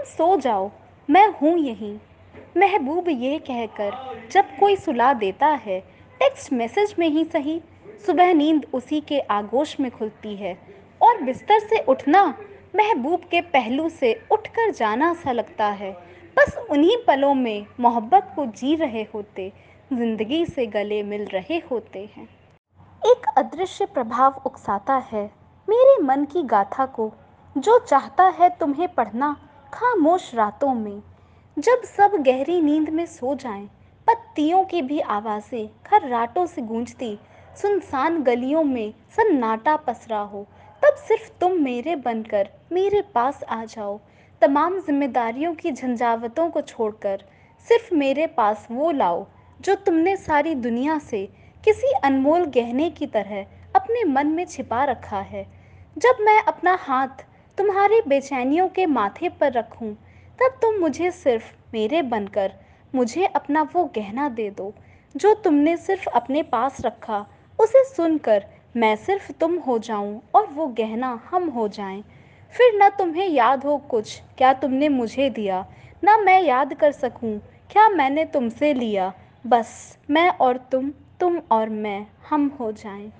[0.00, 0.70] तुम सो जाओ,
[1.08, 1.92] मैं हूँ यहीं।
[2.56, 5.78] महबूब ये कहकर जब कोई सुला देता है
[6.20, 7.60] टेक्स्ट मैसेज में ही सही।
[8.06, 10.56] सुबह नींद उसी के आगोश में खुलती है
[11.00, 12.22] और बिस्तर से उठना
[12.76, 15.92] महबूब के पहलू से उठकर जाना सा लगता है।
[16.36, 19.52] बस उन्हीं पलों में मोहब्बत को जी रहे होते,
[19.92, 22.28] ज़िंदगी से गले मिल रहे होते हैं।
[23.02, 25.24] एक अदृश्य प्रभाव उकसाता है
[25.68, 27.12] मेरे मन की गाथा को।
[27.56, 29.36] जो चाहता है तुम्हें पढ़ना
[29.74, 31.02] खामोश रातों में
[31.56, 33.66] जब सब गहरी नींद में सो जाएँ,
[34.06, 37.18] पत्तियों की भी आवाज़ें खर्राटों से गूंजती
[37.56, 40.46] सुनसान गलियों में सन्नाटा पसरा हो
[40.82, 43.98] तब सिर्फ़ तुम मेरे बनकर मेरे पास आ जाओ।
[44.42, 47.24] तमाम जिम्मेदारियों की झंझावतों को छोड़कर
[47.68, 49.26] सिर्फ़ मेरे पास वो लाओ
[49.60, 51.26] जो तुमने सारी दुनिया से
[51.64, 55.46] किसी अनमोल गहने की तरह अपने मन में छिपा रखा है।
[55.96, 57.24] जब मैं अपना हाथ
[57.58, 59.92] तुम्हारी बेचैनियों के माथे पर रखूँ,
[60.38, 62.52] तब तुम मुझे सिर्फ़ मेरे बनकर
[62.94, 64.72] मुझे अपना वो गहना दे दो
[65.14, 67.26] जो तुमने सिर्फ़ अपने पास रखा।
[67.58, 68.44] उसे सुनकर
[68.76, 72.02] मैं सिर्फ़ तुम हो जाऊँ और वो गहना हम हो जाएँ।
[72.54, 75.64] फिर न तुम्हें याद हो कुछ क्या तुमने मुझे दिया?
[76.04, 77.38] ना मैं याद कर सकूँ
[77.70, 79.12] क्या मैंने तुमसे लिया?
[79.46, 83.10] बस मैं और तुम तुम और मैं हम हो जाएँ।